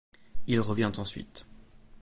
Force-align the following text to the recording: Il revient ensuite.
Il 0.47 0.59
revient 0.59 0.89
ensuite. 0.97 1.45